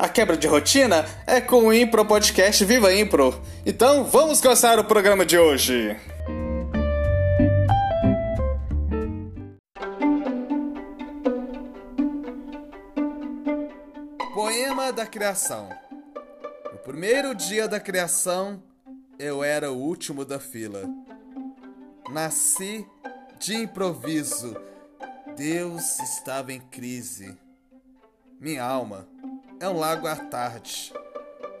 A 0.00 0.08
quebra 0.08 0.34
de 0.34 0.46
rotina 0.46 1.04
é 1.26 1.42
com 1.42 1.66
o 1.66 1.74
Impro 1.74 2.06
Podcast 2.06 2.64
Viva 2.64 2.90
Impro. 2.90 3.38
Então 3.66 4.02
vamos 4.02 4.40
começar 4.40 4.78
o 4.78 4.84
programa 4.84 5.26
de 5.26 5.36
hoje. 5.36 5.94
Poema 14.32 14.90
da 14.90 15.04
Criação. 15.04 15.68
No 16.72 16.78
primeiro 16.78 17.34
dia 17.34 17.68
da 17.68 17.78
criação, 17.78 18.62
eu 19.18 19.44
era 19.44 19.70
o 19.70 19.76
último 19.76 20.24
da 20.24 20.40
fila. 20.40 20.88
Nasci 22.08 22.86
de 23.38 23.54
improviso. 23.54 24.56
Deus 25.36 25.98
estava 25.98 26.54
em 26.54 26.60
crise. 26.60 27.36
Minha 28.40 28.64
alma 28.64 29.06
é 29.60 29.68
um 29.68 29.78
lago 29.78 30.06
à 30.06 30.16
tarde. 30.16 30.92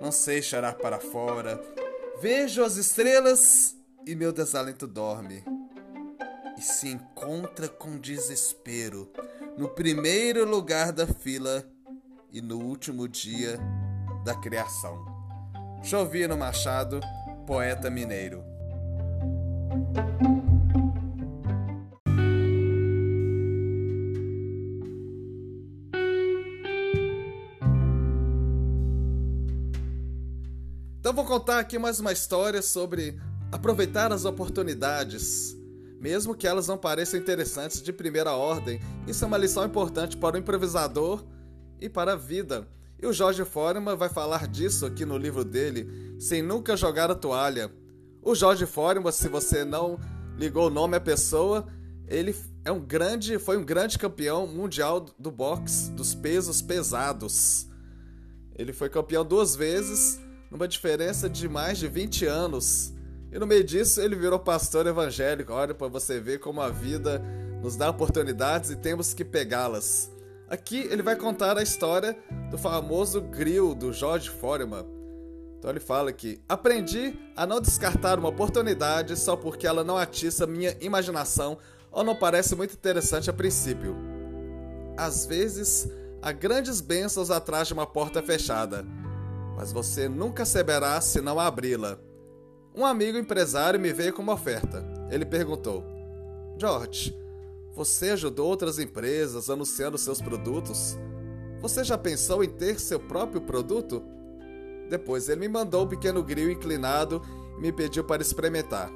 Não 0.00 0.10
sei 0.10 0.40
chorar 0.40 0.74
para 0.74 0.98
fora. 0.98 1.60
Vejo 2.20 2.64
as 2.64 2.76
estrelas 2.76 3.76
e 4.06 4.14
meu 4.14 4.32
desalento 4.32 4.86
dorme. 4.86 5.44
E 6.58 6.62
se 6.62 6.88
encontra 6.88 7.68
com 7.68 7.98
desespero 7.98 9.10
no 9.56 9.68
primeiro 9.68 10.48
lugar 10.48 10.92
da 10.92 11.06
fila 11.06 11.64
e 12.32 12.40
no 12.40 12.58
último 12.58 13.06
dia 13.06 13.58
da 14.24 14.34
criação. 14.34 15.04
Chovino 15.82 16.36
Machado, 16.36 17.00
poeta 17.46 17.90
mineiro. 17.90 18.42
Então 31.10 31.24
vou 31.24 31.38
contar 31.38 31.58
aqui 31.58 31.76
mais 31.76 31.98
uma 31.98 32.12
história 32.12 32.62
sobre 32.62 33.20
aproveitar 33.50 34.12
as 34.12 34.24
oportunidades. 34.24 35.56
Mesmo 35.98 36.36
que 36.36 36.46
elas 36.46 36.68
não 36.68 36.78
pareçam 36.78 37.18
interessantes 37.18 37.82
de 37.82 37.92
primeira 37.92 38.32
ordem, 38.34 38.80
isso 39.08 39.24
é 39.24 39.26
uma 39.26 39.36
lição 39.36 39.66
importante 39.66 40.16
para 40.16 40.36
o 40.36 40.38
improvisador 40.38 41.24
e 41.80 41.88
para 41.88 42.12
a 42.12 42.16
vida. 42.16 42.68
E 42.96 43.08
o 43.08 43.12
Jorge 43.12 43.44
Foreman 43.44 43.96
vai 43.96 44.08
falar 44.08 44.46
disso 44.46 44.86
aqui 44.86 45.04
no 45.04 45.18
livro 45.18 45.44
dele, 45.44 46.14
Sem 46.20 46.42
Nunca 46.42 46.76
Jogar 46.76 47.10
a 47.10 47.16
Toalha. 47.16 47.72
O 48.22 48.32
Jorge 48.32 48.64
Foreman, 48.64 49.10
se 49.10 49.28
você 49.28 49.64
não 49.64 49.98
ligou 50.36 50.68
o 50.68 50.70
nome 50.70 50.96
à 50.96 51.00
pessoa, 51.00 51.66
ele 52.06 52.36
é 52.64 52.70
um 52.70 52.78
grande, 52.78 53.36
foi 53.36 53.56
um 53.56 53.64
grande 53.64 53.98
campeão 53.98 54.46
mundial 54.46 55.04
do 55.18 55.32
boxe 55.32 55.90
dos 55.90 56.14
pesos 56.14 56.62
pesados. 56.62 57.66
Ele 58.54 58.72
foi 58.72 58.88
campeão 58.88 59.24
duas 59.24 59.56
vezes 59.56 60.20
numa 60.50 60.66
diferença 60.66 61.28
de 61.28 61.48
mais 61.48 61.78
de 61.78 61.86
20 61.86 62.26
anos. 62.26 62.92
E 63.32 63.38
no 63.38 63.46
meio 63.46 63.62
disso 63.62 64.00
ele 64.00 64.16
virou 64.16 64.38
pastor 64.38 64.86
evangélico. 64.86 65.52
Olha 65.52 65.72
para 65.72 65.86
você 65.86 66.18
ver 66.18 66.40
como 66.40 66.60
a 66.60 66.68
vida 66.68 67.22
nos 67.62 67.76
dá 67.76 67.88
oportunidades 67.88 68.70
e 68.70 68.76
temos 68.76 69.14
que 69.14 69.24
pegá-las. 69.24 70.10
Aqui 70.48 70.78
ele 70.90 71.02
vai 71.02 71.14
contar 71.14 71.56
a 71.56 71.62
história 71.62 72.18
do 72.50 72.58
famoso 72.58 73.20
grill 73.20 73.74
do 73.74 73.92
George 73.92 74.28
Foreman. 74.28 74.84
Então 75.56 75.70
ele 75.70 75.78
fala 75.78 76.10
que 76.10 76.40
aprendi 76.48 77.14
a 77.36 77.46
não 77.46 77.60
descartar 77.60 78.18
uma 78.18 78.30
oportunidade 78.30 79.16
só 79.16 79.36
porque 79.36 79.66
ela 79.66 79.84
não 79.84 79.96
atiça 79.96 80.46
minha 80.46 80.76
imaginação 80.80 81.58
ou 81.92 82.02
não 82.02 82.16
parece 82.16 82.56
muito 82.56 82.74
interessante 82.74 83.30
a 83.30 83.32
princípio. 83.32 83.94
Às 84.96 85.26
vezes, 85.26 85.88
há 86.20 86.32
grandes 86.32 86.80
bênçãos 86.80 87.30
atrás 87.30 87.68
de 87.68 87.74
uma 87.74 87.86
porta 87.86 88.22
fechada 88.22 88.84
mas 89.60 89.72
você 89.72 90.08
nunca 90.08 90.46
saberá 90.46 90.98
se 91.02 91.20
não 91.20 91.38
abri-la. 91.38 91.98
Um 92.74 92.82
amigo 92.82 93.18
empresário 93.18 93.78
me 93.78 93.92
veio 93.92 94.10
com 94.10 94.22
uma 94.22 94.32
oferta. 94.32 94.82
Ele 95.10 95.26
perguntou: 95.26 95.84
George, 96.58 97.14
você 97.74 98.12
ajudou 98.12 98.48
outras 98.48 98.78
empresas 98.78 99.50
anunciando 99.50 99.98
seus 99.98 100.22
produtos? 100.22 100.96
Você 101.60 101.84
já 101.84 101.98
pensou 101.98 102.42
em 102.42 102.48
ter 102.48 102.80
seu 102.80 102.98
próprio 102.98 103.42
produto? 103.42 104.02
Depois 104.88 105.28
ele 105.28 105.40
me 105.40 105.48
mandou 105.48 105.84
um 105.84 105.88
pequeno 105.88 106.22
grill 106.22 106.50
inclinado 106.50 107.20
e 107.58 107.60
me 107.60 107.70
pediu 107.70 108.02
para 108.02 108.22
experimentar. 108.22 108.90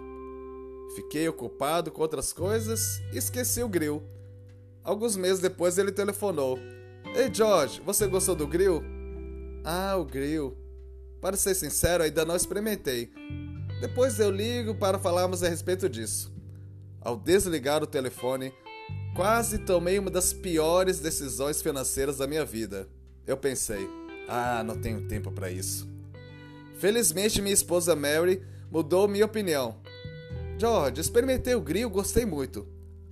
Fiquei 0.96 1.28
ocupado 1.28 1.92
com 1.92 2.00
outras 2.00 2.32
coisas 2.32 3.02
e 3.12 3.18
esqueci 3.18 3.62
o 3.62 3.68
grill. 3.68 4.02
Alguns 4.82 5.14
meses 5.14 5.40
depois 5.40 5.76
ele 5.76 5.92
telefonou. 5.92 6.58
Ei 7.14 7.28
George, 7.30 7.82
você 7.84 8.06
gostou 8.06 8.34
do 8.34 8.46
grill? 8.46 8.93
Ah, 9.64 9.96
o 9.96 10.04
grill. 10.04 10.54
Para 11.22 11.38
ser 11.38 11.54
sincero, 11.54 12.04
ainda 12.04 12.22
não 12.22 12.36
experimentei. 12.36 13.10
Depois 13.80 14.20
eu 14.20 14.30
ligo 14.30 14.74
para 14.74 14.98
falarmos 14.98 15.42
a 15.42 15.48
respeito 15.48 15.88
disso. 15.88 16.30
Ao 17.00 17.16
desligar 17.16 17.82
o 17.82 17.86
telefone, 17.86 18.52
quase 19.16 19.58
tomei 19.58 19.98
uma 19.98 20.10
das 20.10 20.34
piores 20.34 21.00
decisões 21.00 21.62
financeiras 21.62 22.18
da 22.18 22.26
minha 22.26 22.44
vida. 22.44 22.86
Eu 23.26 23.38
pensei: 23.38 23.88
ah, 24.28 24.62
não 24.62 24.78
tenho 24.78 25.08
tempo 25.08 25.32
para 25.32 25.50
isso. 25.50 25.88
Felizmente, 26.76 27.40
minha 27.40 27.54
esposa 27.54 27.96
Mary 27.96 28.42
mudou 28.70 29.08
minha 29.08 29.24
opinião. 29.24 29.76
George, 30.58 31.00
experimentei 31.00 31.54
o 31.54 31.60
grill, 31.60 31.88
gostei 31.88 32.26
muito. 32.26 32.68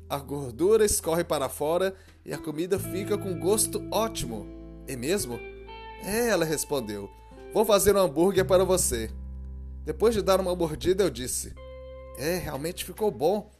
A 0.07 0.19
gordura 0.19 0.85
escorre 0.85 1.25
para 1.25 1.49
fora 1.49 1.95
e 2.27 2.35
a 2.35 2.39
comida 2.39 2.79
fica 2.79 3.17
com 3.17 3.39
gosto 3.39 3.83
ótimo. 3.91 4.47
É 4.87 4.95
mesmo? 4.95 5.41
É, 6.05 6.29
ela 6.29 6.45
respondeu. 6.45 7.11
Vou 7.53 7.65
fazer 7.65 7.95
um 7.95 8.01
hambúrguer 8.01 8.45
para 8.45 8.65
você. 8.65 9.11
Depois 9.85 10.15
de 10.15 10.23
dar 10.23 10.41
uma 10.41 10.55
mordida, 10.55 11.05
eu 11.05 11.11
disse: 11.11 11.55
É, 12.19 12.37
realmente 12.37 12.85
ficou 12.85 13.11
bom. 13.11 13.51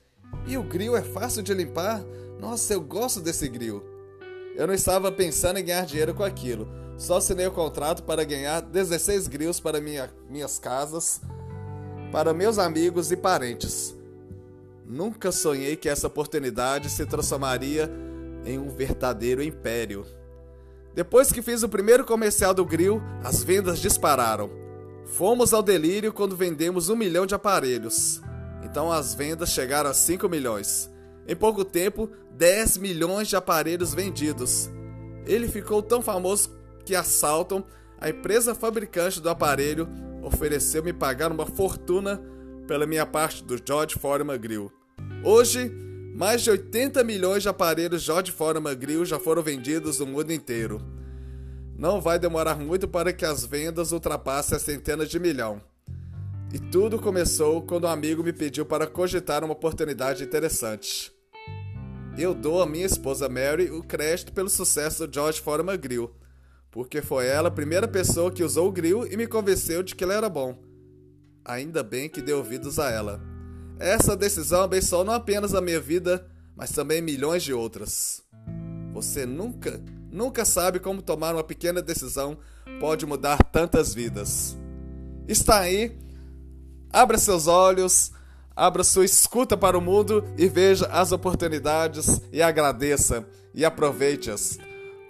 E 0.47 0.57
o 0.57 0.63
grill 0.63 0.97
é 0.97 1.03
fácil 1.03 1.43
de 1.43 1.53
limpar. 1.53 2.03
Nossa, 2.41 2.73
eu 2.73 2.81
gosto 2.81 3.21
desse 3.21 3.49
grill. 3.49 3.83
Eu 4.57 4.67
não 4.67 4.75
estava 4.75 5.13
pensando 5.13 5.59
em 5.59 5.65
ganhar 5.65 5.87
dinheiro 5.87 6.15
com 6.15 6.23
aquilo. 6.23 6.69
Só 6.97 7.17
assinei 7.17 7.47
o 7.47 7.53
contrato 7.53 8.03
para 8.03 8.25
ganhar 8.25 8.61
16 8.61 9.29
grills 9.29 9.61
para 9.61 9.81
minha, 9.81 10.11
minhas 10.29 10.59
casas, 10.59 11.21
para 12.11 12.35
meus 12.35 12.59
amigos 12.59 13.11
e 13.11 13.17
parentes. 13.17 13.95
Nunca 14.87 15.33
sonhei 15.33 15.75
que 15.75 15.89
essa 15.89 16.07
oportunidade 16.07 16.91
se 16.91 17.07
transformaria 17.07 17.91
em 18.45 18.59
um 18.59 18.69
verdadeiro 18.69 19.43
império. 19.43 20.05
Depois 20.95 21.33
que 21.33 21.41
fiz 21.41 21.63
o 21.63 21.69
primeiro 21.69 22.05
comercial 22.05 22.53
do 22.53 22.65
grill, 22.65 23.03
as 23.25 23.43
vendas 23.43 23.79
dispararam. 23.79 24.51
Fomos 25.07 25.55
ao 25.55 25.63
delírio 25.63 26.13
quando 26.13 26.37
vendemos 26.37 26.89
um 26.89 26.97
milhão 26.97 27.27
de 27.27 27.35
aparelhos. 27.35 28.21
Então 28.63 28.93
as 28.93 29.15
vendas 29.15 29.51
chegaram 29.51 29.91
a 29.91 29.95
5 29.95 30.29
milhões. 30.29 30.91
Em 31.27 31.35
pouco 31.35 31.65
tempo, 31.65 32.11
10 32.33 32.79
milhões 32.79 33.29
de 33.29 33.37
aparelhos 33.37 33.95
vendidos. 33.95 34.71
Ele 35.27 35.49
ficou 35.49 35.83
tão 35.83 36.03
famoso 36.03 36.51
que 36.85 36.95
a 36.95 37.03
Salton, 37.03 37.63
a 38.01 38.11
empresa 38.11 38.55
fabricante 38.55 39.21
do 39.21 39.31
aparelho, 39.31 39.89
ofereceu-me 40.23 40.93
pagar 40.93 41.31
uma 41.33 41.47
fortuna 41.47 42.21
pela 42.67 42.87
minha 42.87 43.07
parte 43.07 43.45
do 43.45 43.61
George 43.65 43.97
Foreman 43.99 44.39
Grill. 44.39 44.73
Hoje, 45.25 45.71
mais 46.15 46.43
de 46.43 46.51
80 46.51 47.03
milhões 47.03 47.43
de 47.43 47.49
aparelhos 47.49 48.03
George 48.03 48.31
Foreman 48.31 48.77
Grill 48.77 49.05
já 49.05 49.19
foram 49.19 49.43
vendidos 49.43 49.99
no 49.99 50.07
mundo 50.07 50.33
inteiro. 50.33 50.81
Não 51.77 52.01
vai 52.01 52.19
demorar 52.19 52.57
muito 52.57 52.87
para 52.87 53.13
que 53.13 53.25
as 53.25 53.45
vendas 53.47 53.93
ultrapassem 53.93 54.57
a 54.57 54.61
centenas 54.61 55.09
de 55.09 55.19
milhão. 55.19 55.61
E 56.53 56.59
tudo 56.59 56.99
começou 56.99 57.63
quando 57.63 57.85
um 57.85 57.89
amigo 57.89 58.23
me 58.23 58.33
pediu 58.33 58.67
para 58.67 58.87
cogitar 58.87 59.43
uma 59.43 59.55
oportunidade 59.55 60.23
interessante. 60.23 61.11
Eu 62.17 62.35
dou 62.35 62.61
à 62.61 62.67
minha 62.67 62.85
esposa 62.85 63.27
Mary 63.27 63.71
o 63.71 63.83
crédito 63.83 64.35
pelo 64.35 64.51
sucesso 64.51 65.07
do 65.07 65.15
George 65.15 65.41
Foreman 65.41 65.79
Grill, 65.79 66.11
porque 66.71 67.01
foi 67.01 67.27
ela 67.27 67.49
a 67.49 67.51
primeira 67.53 67.89
pessoa 67.89 68.31
que 68.31 68.45
usou 68.45 68.69
o 68.69 68.73
grill 68.73 69.07
e 69.11 69.17
me 69.17 69.27
convenceu 69.27 69.83
de 69.83 69.95
que 69.95 70.05
ele 70.05 70.13
era 70.13 70.29
bom. 70.29 70.63
Ainda 71.43 71.83
bem 71.83 72.09
que 72.09 72.21
dei 72.21 72.35
ouvidos 72.35 72.79
a 72.79 72.91
ela. 72.91 73.32
Essa 73.83 74.17
decisão 74.17 74.63
abençoou 74.63 75.03
não 75.03 75.13
apenas 75.13 75.57
a 75.57 75.61
minha 75.61 75.81
vida, 75.81 76.25
mas 76.55 76.71
também 76.71 77.03
milhões 77.03 77.43
de 77.43 77.53
outras. 77.53 78.23
Você 78.93 79.27
nunca, 79.27 79.83
nunca 80.09 80.45
sabe 80.45 80.79
como 80.79 81.03
tomar 81.03 81.35
uma 81.35 81.43
pequena 81.43 81.83
decisão 81.83 82.39
pode 82.79 83.05
mudar 83.05 83.43
tantas 83.43 83.93
vidas. 83.93 84.57
Está 85.27 85.59
aí, 85.63 85.99
abra 86.93 87.19
seus 87.19 87.49
olhos, 87.49 88.13
abra 88.55 88.85
sua 88.85 89.05
escuta 89.05 89.57
para 89.57 89.77
o 89.77 89.81
mundo 89.81 90.25
e 90.39 90.47
veja 90.47 90.87
as 90.87 91.11
oportunidades 91.11 92.21
e 92.33 92.41
agradeça 92.41 93.27
e 93.53 93.65
aproveite-as 93.65 94.61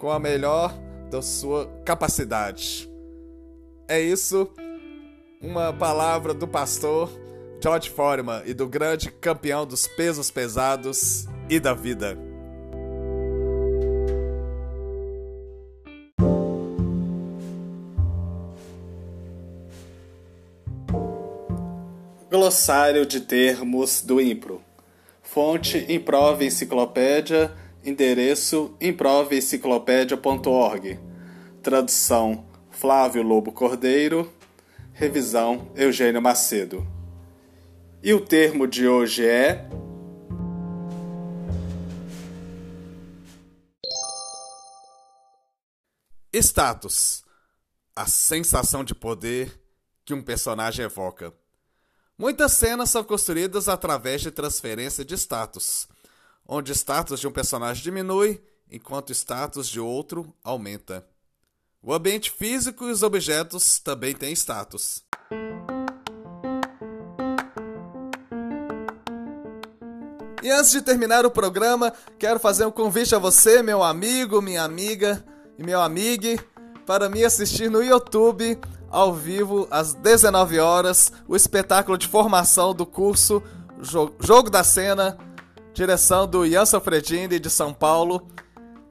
com 0.00 0.10
a 0.10 0.18
melhor 0.18 0.74
da 1.10 1.20
sua 1.20 1.66
capacidade. 1.84 2.90
É 3.86 4.00
isso, 4.00 4.48
uma 5.42 5.74
palavra 5.74 6.32
do 6.32 6.48
pastor 6.48 7.10
George 7.62 7.90
Foreman 7.90 8.42
e 8.44 8.52
do 8.52 8.66
grande 8.66 9.08
campeão 9.08 9.64
dos 9.64 9.86
pesos 9.86 10.32
pesados 10.32 11.28
e 11.48 11.60
da 11.60 11.72
vida. 11.72 12.18
Glossário 22.28 23.06
de 23.06 23.20
termos 23.20 24.02
do 24.02 24.20
Impro. 24.20 24.60
Fonte 25.22 25.86
Improve 25.88 26.44
Enciclopédia, 26.44 27.52
endereço 27.84 28.74
improveenciclopédia.org. 28.80 30.98
Tradução 31.62 32.44
Flávio 32.70 33.22
Lobo 33.22 33.52
Cordeiro, 33.52 34.28
revisão 34.92 35.70
Eugênio 35.76 36.20
Macedo. 36.20 36.91
E 38.04 38.12
o 38.12 38.20
termo 38.20 38.66
de 38.66 38.88
hoje 38.88 39.24
é 39.24 39.68
Status 46.34 47.22
a 47.94 48.06
sensação 48.06 48.82
de 48.82 48.94
poder 48.94 49.60
que 50.04 50.12
um 50.12 50.20
personagem 50.22 50.84
evoca. 50.84 51.32
Muitas 52.18 52.52
cenas 52.52 52.90
são 52.90 53.04
construídas 53.04 53.68
através 53.68 54.22
de 54.22 54.32
transferência 54.32 55.04
de 55.04 55.14
status, 55.14 55.86
onde 56.44 56.72
o 56.72 56.74
status 56.74 57.20
de 57.20 57.28
um 57.28 57.32
personagem 57.32 57.84
diminui 57.84 58.42
enquanto 58.68 59.10
o 59.10 59.12
status 59.12 59.68
de 59.68 59.78
outro 59.78 60.34
aumenta. 60.42 61.06
O 61.80 61.92
ambiente 61.92 62.32
físico 62.32 62.88
e 62.88 62.90
os 62.90 63.04
objetos 63.04 63.78
também 63.78 64.14
têm 64.14 64.32
status. 64.32 65.04
E 70.42 70.50
antes 70.50 70.72
de 70.72 70.82
terminar 70.82 71.24
o 71.24 71.30
programa, 71.30 71.92
quero 72.18 72.40
fazer 72.40 72.66
um 72.66 72.70
convite 72.70 73.14
a 73.14 73.18
você, 73.18 73.62
meu 73.62 73.80
amigo, 73.80 74.42
minha 74.42 74.64
amiga 74.64 75.24
e 75.56 75.62
meu 75.62 75.80
amigo, 75.80 76.42
para 76.84 77.08
me 77.08 77.24
assistir 77.24 77.70
no 77.70 77.80
YouTube 77.80 78.58
ao 78.90 79.14
vivo 79.14 79.68
às 79.70 79.94
19 79.94 80.58
horas 80.58 81.12
o 81.28 81.36
espetáculo 81.36 81.96
de 81.96 82.08
formação 82.08 82.74
do 82.74 82.84
curso 82.84 83.40
Jogo 84.20 84.50
da 84.50 84.64
Cena, 84.64 85.16
direção 85.72 86.26
do 86.26 86.44
Ian 86.44 86.66
Sofredini 86.66 87.38
de 87.38 87.48
São 87.48 87.72
Paulo. 87.72 88.26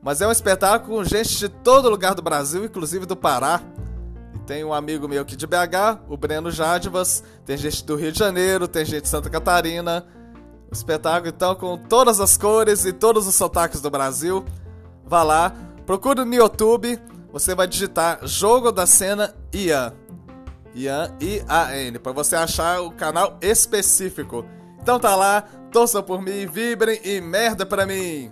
Mas 0.01 0.21
é 0.21 0.27
um 0.27 0.31
espetáculo 0.31 0.97
com 0.97 1.03
gente 1.03 1.37
de 1.37 1.49
todo 1.49 1.89
lugar 1.89 2.15
do 2.15 2.21
Brasil, 2.21 2.63
inclusive 2.63 3.05
do 3.05 3.15
Pará. 3.15 3.61
E 4.33 4.39
tem 4.39 4.63
um 4.63 4.73
amigo 4.73 5.05
meu 5.05 5.21
aqui 5.21 5.35
de 5.35 5.45
BH, 5.45 5.99
o 6.07 6.15
Breno 6.15 6.49
Jadivas, 6.49 7.25
tem 7.45 7.57
gente 7.57 7.85
do 7.85 7.97
Rio 7.97 8.11
de 8.13 8.19
Janeiro, 8.19 8.69
tem 8.69 8.85
gente 8.85 9.03
de 9.03 9.09
Santa 9.09 9.29
Catarina. 9.29 10.05
Espetáculo 10.71 11.33
então 11.35 11.53
com 11.55 11.77
todas 11.77 12.19
as 12.19 12.37
cores 12.37 12.85
e 12.85 12.93
todos 12.93 13.27
os 13.27 13.35
sotaques 13.35 13.81
do 13.81 13.89
Brasil. 13.89 14.45
Vá 15.05 15.23
lá, 15.23 15.53
procure 15.85 16.23
no 16.23 16.33
YouTube 16.33 16.99
você 17.31 17.55
vai 17.55 17.67
digitar 17.67 18.19
Jogo 18.23 18.71
da 18.71 18.85
Cena 18.85 19.33
Ian. 19.53 19.93
Ian, 20.73 21.15
I-A-N, 21.19 21.99
para 21.99 22.11
você 22.11 22.35
achar 22.35 22.81
o 22.81 22.91
canal 22.91 23.37
específico. 23.41 24.45
Então 24.81 24.99
tá 24.99 25.15
lá, 25.15 25.41
torçam 25.71 26.03
por 26.03 26.21
mim, 26.21 26.45
vibrem 26.45 26.99
e 27.03 27.21
merda 27.21 27.65
pra 27.65 27.85
mim! 27.85 28.31